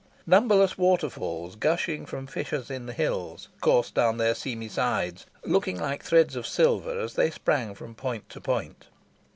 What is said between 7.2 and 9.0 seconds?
sprang from point to point.